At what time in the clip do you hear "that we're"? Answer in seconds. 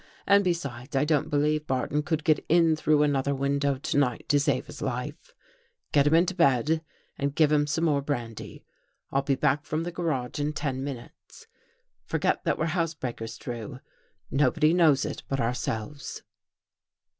12.45-12.65